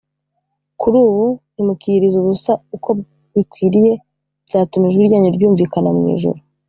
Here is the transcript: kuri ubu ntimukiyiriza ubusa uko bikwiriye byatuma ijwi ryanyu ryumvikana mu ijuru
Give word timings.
kuri 0.79 0.95
ubu 1.07 1.25
ntimukiyiriza 1.53 2.17
ubusa 2.19 2.51
uko 2.75 2.89
bikwiriye 3.35 3.93
byatuma 4.47 4.85
ijwi 4.87 5.07
ryanyu 5.09 5.29
ryumvikana 5.35 5.89
mu 5.97 6.03
ijuru 6.15 6.39